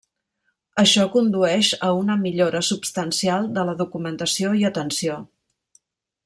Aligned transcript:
Això 0.83 1.03
condueix 1.15 1.69
a 1.89 1.91
una 1.97 2.15
millora 2.21 2.61
substancial 2.69 3.47
de 3.59 3.67
la 3.71 3.77
documentació 3.83 4.55
i 4.63 4.67
atenció. 4.73 5.21